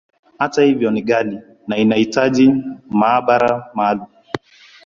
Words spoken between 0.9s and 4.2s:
ni ghali, na inahitaji maabara maalumu.